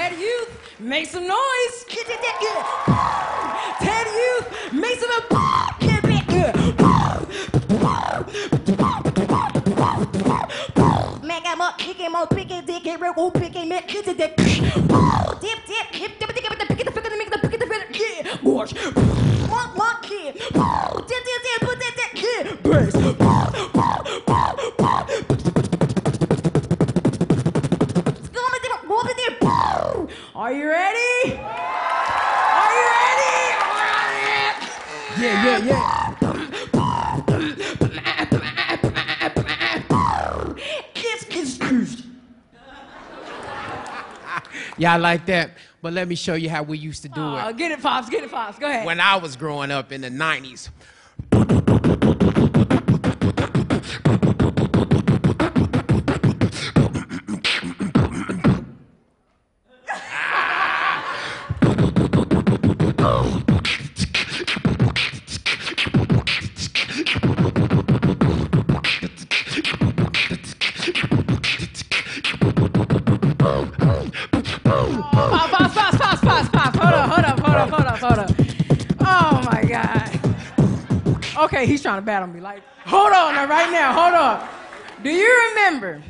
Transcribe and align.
Ted 0.00 0.18
Youth, 0.18 0.80
make 0.80 1.06
some 1.06 1.28
noise. 1.28 1.84
Ted 3.80 4.06
Youth, 4.06 4.72
make 4.72 4.98
some 4.98 5.10
Make 11.22 11.44
him 11.44 11.60
up, 11.60 11.76
kick 11.76 12.00
up, 12.00 12.30
pick 12.30 12.50
it, 12.50 12.66
dick 12.66 12.86
it, 12.86 12.98
real 12.98 13.12
old 13.18 13.34
pick 13.34 13.52
him, 13.52 13.68
kick 13.86 14.06
it. 14.08 14.16
Dip, 14.16 14.36
dip, 14.36 14.56
hip, 15.92 16.12
dip, 16.18 16.34
dip, 16.34 16.58
dip, 16.58 16.68
pick 16.68 16.80
it, 16.80 16.94
pick 16.94 17.04
it, 17.04 17.18
make 17.18 17.26
it, 17.26 17.42
pick 17.42 17.52
it, 17.52 17.60
pick 17.60 17.90
it, 17.90 18.24
yeah. 18.24 18.36
Gosh. 18.42 18.72
Walk, 19.50 19.76
walk, 19.76 20.02
kid. 20.02 20.32
Dip, 20.32 20.52
dip, 20.54 21.42
dip, 21.44 21.60
put 21.60 21.78
that, 21.78 21.94
that, 21.98 22.12
kid. 22.14 22.62
Bass. 22.62 23.79
Are 30.40 30.54
you 30.54 30.70
ready? 30.70 31.36
Are 31.36 32.72
you 32.72 32.86
ready? 32.96 33.36
Yeah, 35.20 35.44
yeah, 35.44 35.58
yeah. 35.58 37.10
Kiss, 40.94 41.24
kiss, 41.24 41.58
kiss. 41.58 42.02
Y'all 44.78 44.98
like 44.98 45.26
that? 45.26 45.50
But 45.82 45.92
let 45.92 46.08
me 46.08 46.14
show 46.14 46.32
you 46.32 46.48
how 46.48 46.62
we 46.62 46.78
used 46.78 47.02
to 47.02 47.10
do 47.10 47.20
Oh, 47.20 47.36
it 47.36 47.40
uh, 47.40 47.52
get 47.52 47.72
it, 47.72 47.82
Pops. 47.82 48.08
Get 48.08 48.24
it, 48.24 48.30
Pops. 48.30 48.58
Go 48.58 48.66
ahead. 48.66 48.86
when 48.86 48.98
I 48.98 49.16
was 49.16 49.36
growing 49.36 49.70
up 49.70 49.92
in 49.92 50.00
the 50.00 50.08
90s. 50.08 50.70
Okay, 81.40 81.64
he's 81.64 81.80
trying 81.80 81.96
to 81.96 82.02
battle 82.02 82.28
me. 82.28 82.38
Like, 82.40 82.62
hold 82.84 83.12
on 83.12 83.34
now, 83.34 83.46
right 83.46 83.70
now, 83.70 83.92
hold 83.94 84.14
on. 84.14 84.46
Do 85.02 85.10
you 85.10 85.48
remember 85.50 86.02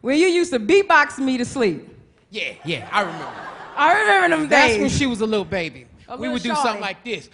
when 0.00 0.18
you 0.18 0.26
used 0.26 0.52
to 0.52 0.58
beatbox 0.58 1.18
me 1.18 1.38
to 1.38 1.44
sleep? 1.44 1.88
Yeah, 2.30 2.54
yeah, 2.64 2.88
I 2.90 3.02
remember. 3.02 3.32
I 3.76 4.00
remember 4.00 4.36
them 4.36 4.48
That's 4.48 4.72
days. 4.72 4.80
when 4.80 4.90
she 4.90 5.06
was 5.06 5.20
a 5.20 5.26
little 5.26 5.44
baby. 5.44 5.86
A 6.08 6.16
we 6.16 6.22
little 6.22 6.32
would 6.34 6.42
do 6.42 6.48
shorty. 6.48 6.62
something 6.62 6.82
like 6.82 7.04
this. 7.04 7.28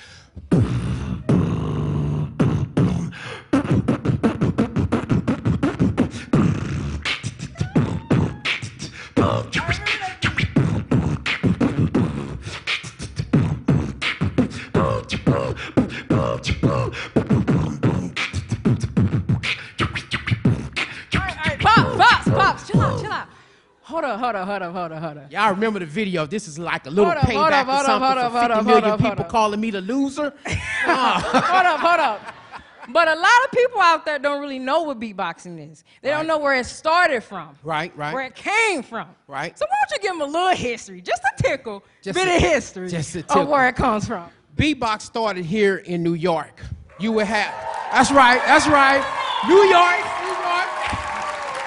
Hold 24.02 24.14
up, 24.14 24.20
hold 24.20 24.34
up, 24.34 24.48
hold 24.48 24.62
up, 24.62 24.72
hold 24.74 24.92
up, 24.92 25.02
hold 25.02 25.18
up. 25.18 25.32
Y'all 25.32 25.50
remember 25.50 25.78
the 25.78 25.86
video? 25.86 26.26
This 26.26 26.48
is 26.48 26.58
like 26.58 26.86
a 26.86 26.90
little 26.90 27.04
Hold 27.04 27.18
up, 27.18 27.22
payback 27.24 27.52
up, 27.52 27.68
or 27.68 27.84
something 27.84 28.08
up, 28.08 28.32
for 28.32 28.38
hold 28.38 28.50
50 28.50 28.52
up, 28.52 28.64
million 28.64 28.82
hold 28.82 28.84
up, 28.94 29.00
hold 29.00 29.12
people 29.12 29.24
calling 29.26 29.60
me 29.60 29.70
the 29.70 29.80
loser. 29.80 30.32
hold 30.46 31.66
up, 31.66 31.78
hold 31.80 32.00
up. 32.00 32.34
But 32.88 33.06
a 33.06 33.14
lot 33.14 33.44
of 33.44 33.50
people 33.52 33.80
out 33.80 34.04
there 34.04 34.18
don't 34.18 34.40
really 34.40 34.58
know 34.58 34.82
what 34.82 34.98
beatboxing 34.98 35.70
is. 35.70 35.84
They 36.02 36.10
Right. 36.10 36.16
don't 36.16 36.26
know 36.26 36.38
where 36.38 36.54
it 36.56 36.66
started 36.66 37.22
from. 37.22 37.56
Right, 37.62 37.96
right. 37.96 38.12
Where 38.12 38.24
it 38.24 38.34
came 38.34 38.82
from. 38.82 39.06
Right. 39.28 39.56
So 39.56 39.66
why 39.66 39.76
don't 39.88 39.96
you 39.96 40.02
give 40.08 40.18
them 40.18 40.28
a 40.28 40.32
little 40.32 40.56
history, 40.56 41.00
just 41.00 41.22
a 41.22 41.40
tickle, 41.40 41.84
Just 42.02 42.18
bit 42.18 42.26
a- 42.26 42.34
of 42.34 42.42
history 42.42 42.88
just 42.88 43.14
a 43.14 43.38
of 43.38 43.46
where 43.46 43.68
it 43.68 43.76
comes 43.76 44.08
from. 44.08 44.28
Beatbox 44.56 45.02
started 45.02 45.44
here 45.44 45.76
in 45.76 46.02
New 46.02 46.14
York. 46.14 46.60
You 46.98 47.12
would 47.12 47.26
have. 47.26 47.54
That's 47.92 48.10
right. 48.10 48.42
That's 48.46 48.66
right. 48.66 49.00
New 49.46 49.62
York. 49.62 50.21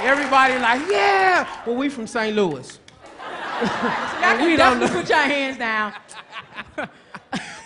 Everybody 0.05 0.59
like, 0.59 0.81
yeah. 0.89 1.63
Well, 1.66 1.75
we 1.75 1.89
from 1.89 2.05
St. 2.05 2.35
Louis. 2.35 2.79
We 4.39 4.55
don't 4.55 4.79
know. 4.79 4.88
put 4.88 5.09
your 5.09 5.17
hands 5.17 5.57
down. 5.57 5.93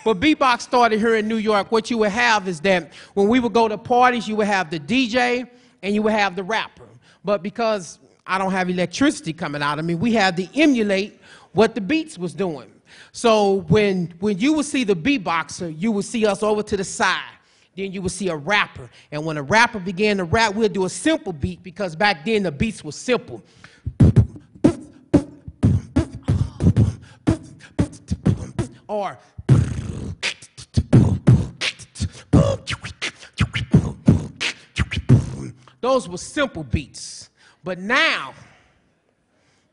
But 0.02 0.18
beatbox 0.18 0.62
started 0.62 0.98
here 0.98 1.16
in 1.16 1.28
New 1.28 1.36
York. 1.36 1.70
What 1.70 1.90
you 1.90 1.98
would 1.98 2.10
have 2.10 2.48
is 2.48 2.60
that 2.60 2.94
when 3.12 3.28
we 3.28 3.38
would 3.38 3.52
go 3.52 3.68
to 3.68 3.76
parties, 3.76 4.26
you 4.26 4.34
would 4.36 4.46
have 4.46 4.70
the 4.70 4.80
DJ 4.80 5.46
and 5.82 5.94
you 5.94 6.00
would 6.00 6.14
have 6.14 6.34
the 6.34 6.42
rapper. 6.42 6.88
But 7.22 7.42
because 7.42 7.98
I 8.26 8.38
don't 8.38 8.50
have 8.50 8.70
electricity 8.70 9.34
coming 9.34 9.60
out 9.62 9.78
of 9.78 9.84
me, 9.84 9.94
we 9.94 10.14
had 10.14 10.38
to 10.38 10.48
emulate 10.58 11.20
what 11.52 11.74
the 11.74 11.82
beats 11.82 12.16
was 12.16 12.32
doing. 12.32 12.72
So 13.12 13.66
when 13.68 14.14
when 14.20 14.38
you 14.38 14.54
would 14.54 14.64
see 14.64 14.84
the 14.84 14.96
beatboxer, 14.96 15.78
you 15.78 15.92
would 15.92 16.06
see 16.06 16.24
us 16.24 16.42
over 16.42 16.62
to 16.62 16.76
the 16.78 16.84
side. 16.84 17.36
Then 17.76 17.92
you 17.92 18.02
would 18.02 18.12
see 18.12 18.28
a 18.28 18.36
rapper. 18.36 18.90
And 19.12 19.24
when 19.24 19.36
a 19.36 19.42
rapper 19.42 19.78
began 19.78 20.16
to 20.18 20.24
rap, 20.24 20.54
we'd 20.54 20.72
do 20.72 20.84
a 20.84 20.90
simple 20.90 21.32
beat 21.32 21.62
because 21.62 21.96
back 21.96 22.24
then 22.24 22.42
the 22.42 22.52
beats 22.52 22.84
were 22.84 22.92
simple. 22.92 23.42
Or 28.88 29.18
Those 35.80 36.08
were 36.08 36.18
simple 36.18 36.62
beats. 36.62 37.30
But 37.64 37.78
now, 37.78 38.34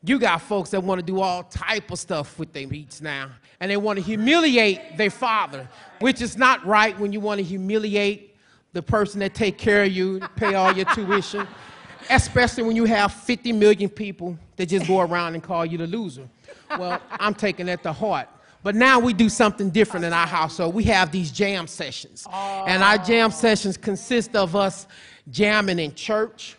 you 0.07 0.19
got 0.19 0.41
folks 0.41 0.69
that 0.71 0.81
want 0.81 0.99
to 0.99 1.05
do 1.05 1.19
all 1.19 1.43
type 1.43 1.91
of 1.91 1.99
stuff 1.99 2.39
with 2.39 2.53
their 2.53 2.67
beats 2.67 3.01
now. 3.01 3.29
And 3.59 3.71
they 3.71 3.77
want 3.77 3.97
to 3.97 4.03
humiliate 4.03 4.97
their 4.97 5.09
father, 5.09 5.67
which 5.99 6.21
is 6.21 6.37
not 6.37 6.65
right 6.65 6.97
when 6.99 7.11
you 7.11 7.19
want 7.19 7.39
to 7.39 7.43
humiliate 7.43 8.35
the 8.73 8.81
person 8.81 9.19
that 9.19 9.33
take 9.33 9.57
care 9.57 9.83
of 9.83 9.91
you, 9.91 10.19
pay 10.35 10.55
all 10.55 10.71
your 10.71 10.85
tuition. 10.93 11.47
Especially 12.09 12.63
when 12.63 12.75
you 12.75 12.85
have 12.85 13.11
50 13.11 13.51
million 13.51 13.89
people 13.89 14.37
that 14.55 14.67
just 14.67 14.87
go 14.87 15.01
around 15.01 15.33
and 15.33 15.43
call 15.43 15.65
you 15.65 15.77
the 15.77 15.87
loser. 15.87 16.29
Well, 16.77 17.01
I'm 17.11 17.33
taking 17.33 17.65
that 17.65 17.83
to 17.83 17.91
heart. 17.91 18.29
But 18.63 18.75
now 18.75 18.99
we 18.99 19.13
do 19.13 19.29
something 19.29 19.69
different 19.69 20.05
in 20.05 20.13
our 20.13 20.27
household. 20.27 20.73
We 20.73 20.83
have 20.85 21.11
these 21.11 21.31
jam 21.31 21.67
sessions. 21.67 22.25
And 22.31 22.81
our 22.81 22.97
jam 22.97 23.31
sessions 23.31 23.77
consist 23.77 24.35
of 24.35 24.55
us 24.55 24.87
jamming 25.29 25.79
in 25.79 25.95
church. 25.95 26.55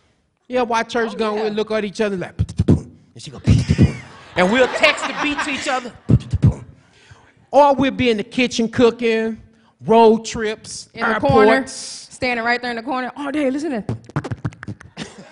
Yeah, 0.48 0.62
why 0.62 0.82
church 0.82 1.12
oh, 1.14 1.18
going? 1.18 1.44
We 1.44 1.50
look 1.50 1.70
at 1.70 1.84
each 1.84 2.00
other 2.00 2.16
like, 2.16 2.34
and 3.18 3.22
she 3.24 3.32
go, 3.32 3.40
and 4.36 4.52
we'll 4.52 4.68
text 4.68 5.04
the 5.04 5.16
beat 5.20 5.36
to 5.40 5.50
each 5.50 5.66
other. 5.66 5.92
Or 7.50 7.74
we'll 7.74 7.90
be 7.90 8.10
in 8.10 8.16
the 8.16 8.22
kitchen 8.22 8.68
cooking, 8.68 9.42
road 9.80 10.24
trips, 10.24 10.88
In 10.94 11.00
the 11.00 11.18
corner, 11.18 11.66
standing 11.66 12.44
right 12.44 12.62
there 12.62 12.70
in 12.70 12.76
the 12.76 12.82
corner. 12.82 13.10
Oh, 13.16 13.32
Dave, 13.32 13.52
listen 13.52 13.70
to 13.70 13.96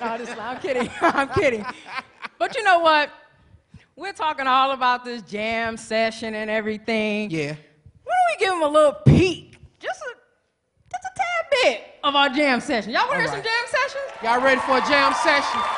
no, 0.01 0.19
this, 0.19 0.31
I'm 0.41 0.59
kidding. 0.59 0.91
I'm 1.01 1.29
kidding. 1.29 1.65
But 2.41 2.57
you 2.57 2.65
know 2.65 2.81
what? 2.81 3.11
We're 3.95 4.13
talking 4.13 4.49
all 4.49 4.73
about 4.73 5.05
this 5.05 5.23
jam 5.23 5.77
session 5.77 6.35
and 6.35 6.51
everything. 6.51 7.31
Yeah. 7.31 7.55
Why 8.03 8.15
don't 8.15 8.41
we 8.41 8.44
give 8.44 8.50
them 8.53 8.62
a 8.62 8.69
little 8.69 8.97
peek? 9.06 9.59
Just 9.79 10.00
a, 10.00 10.15
just 10.91 11.05
a 11.05 11.11
tad 11.17 11.62
bit 11.62 11.82
of 12.03 12.17
our 12.17 12.31
jam 12.31 12.61
session. 12.61 12.91
Y'all 12.91 13.06
want 13.06 13.12
to 13.12 13.19
hear 13.21 13.29
some 13.29 13.43
jam 13.43 13.65
sessions? 13.67 14.23
Y'all 14.25 14.41
ready 14.41 14.61
for 14.62 14.79
a 14.79 14.91
jam 14.91 15.15
session? 15.23 15.75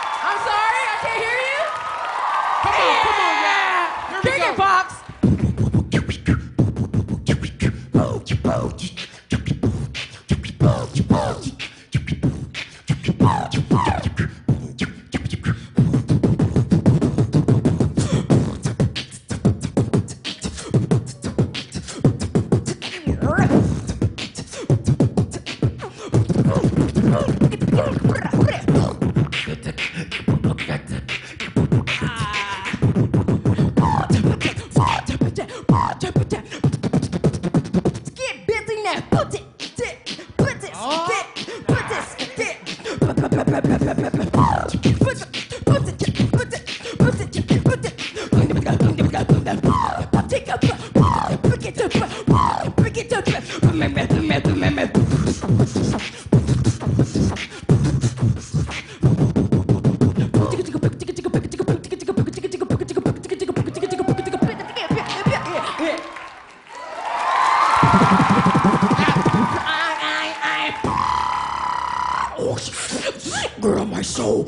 my 73.99 74.03
soul. 74.03 74.45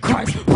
Christ. 0.00 0.38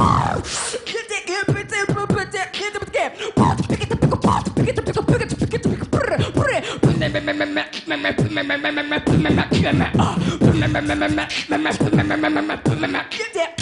Uh, 13.45 13.62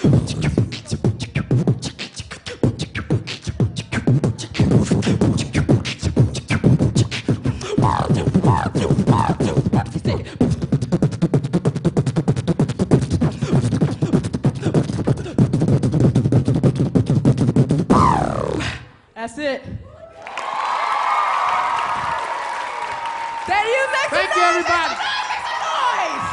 Can 23.51 23.67
you 23.67 23.83
make 23.91 24.09
Thank 24.11 24.31
you, 24.33 24.43
everybody. 24.43 24.95
Make 24.95 25.43
noise. 25.59 26.27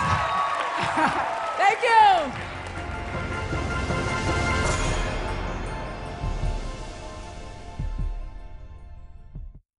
Thank 1.59 1.83
you. 1.83 2.48